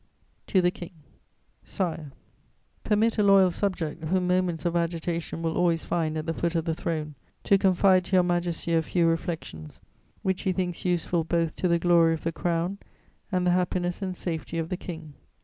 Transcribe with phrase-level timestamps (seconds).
[0.47, 0.93] ]TO THE KING
[1.63, 2.11] "SIRE,
[2.83, 6.65] "Permit a loyal subject, whom moments of agitation will always find at the foot of
[6.65, 9.79] the throne, to confide to Your Majesty a few reflections
[10.23, 12.79] which he thinks useful both to the glory of the Crown
[13.31, 15.13] and the happiness and safety of the King.